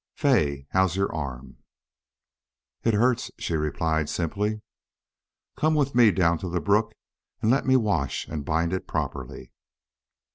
Fay, 0.15 0.65
how's 0.71 0.95
your 0.95 1.13
arm?" 1.13 1.57
"It 2.83 2.95
hurts," 2.95 3.29
she 3.37 3.53
replied, 3.53 4.09
simply. 4.09 4.63
"Come 5.55 5.75
with 5.75 5.93
me 5.93 6.09
down 6.09 6.39
to 6.39 6.49
the 6.49 6.59
brook 6.59 6.95
and 7.39 7.51
let 7.51 7.67
me 7.67 7.75
wash 7.75 8.27
and 8.27 8.43
bind 8.43 8.73
it 8.73 8.87
properly." 8.87 9.51